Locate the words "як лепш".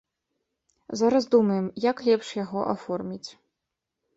1.85-2.33